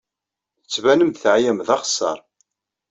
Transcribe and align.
Tettbanem-d 0.63 1.15
teɛyam 1.17 1.59
d 1.67 1.69
axeṣṣar. 1.75 2.19